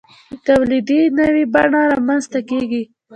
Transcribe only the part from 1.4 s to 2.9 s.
بڼه رامنځته کیږي.